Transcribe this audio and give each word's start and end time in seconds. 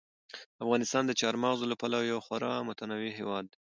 افغانستان 0.63 1.03
د 1.05 1.11
چار 1.21 1.35
مغز 1.43 1.59
له 1.71 1.75
پلوه 1.81 2.09
یو 2.11 2.19
خورا 2.25 2.53
متنوع 2.69 3.11
هېواد 3.19 3.45
دی. 3.51 3.57